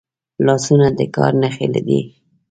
[0.45, 1.99] لاسونه د کار نښې لري